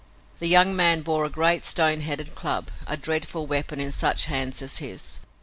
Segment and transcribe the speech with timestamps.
[0.39, 4.59] The young man bore a great stone headed club, a dreadful weapon in such hands
[4.63, 5.19] as his.